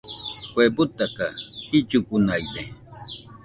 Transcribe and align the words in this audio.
Kue 0.53 0.65
butaka, 0.75 1.25
jillugunaide. 1.69 2.61